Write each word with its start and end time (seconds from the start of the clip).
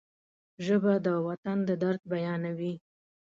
ژبه 0.65 0.93
د 1.05 1.07
وطن 1.27 1.57
د 1.65 1.69
درد 1.81 2.01
بیانوي 2.11 2.73